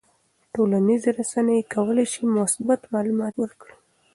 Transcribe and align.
ټولنیزې 0.53 1.09
رسنۍ 1.19 1.59
کولی 1.73 2.05
شي 2.13 2.21
مثبت 2.37 2.81
معلومات 2.93 3.33
ورکړي. 3.39 3.73